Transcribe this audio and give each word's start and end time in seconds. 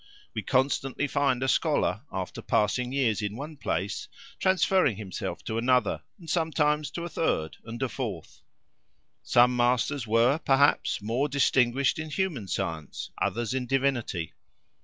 We 0.33 0.41
constantly 0.41 1.05
find 1.07 1.43
a 1.43 1.47
scholar, 1.47 2.01
after 2.11 2.41
passing 2.41 2.91
years 2.91 3.21
in 3.21 3.35
one 3.35 3.55
place, 3.55 4.07
transferring 4.39 4.95
himself 4.97 5.43
to 5.43 5.59
another, 5.59 6.01
and 6.17 6.27
sometimes 6.27 6.89
to 6.93 7.03
a 7.03 7.07
third 7.07 7.57
and 7.65 7.79
a 7.83 7.87
fourth. 7.87 8.41
Some 9.21 9.55
masters 9.55 10.07
were, 10.07 10.39
perhaps, 10.39 11.03
more 11.03 11.29
distinguished 11.29 11.99
in 11.99 12.09
human 12.09 12.47
Science; 12.47 13.11
others 13.21 13.53
in 13.53 13.67
Divinity. 13.67 14.33